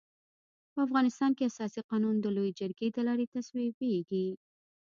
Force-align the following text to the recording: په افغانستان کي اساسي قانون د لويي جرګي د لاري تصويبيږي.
په 0.73 0.79
افغانستان 0.87 1.31
کي 1.37 1.43
اساسي 1.45 1.81
قانون 1.89 2.15
د 2.19 2.25
لويي 2.35 2.51
جرګي 2.59 2.87
د 2.91 2.97
لاري 3.07 3.25
تصويبيږي. 3.35 4.25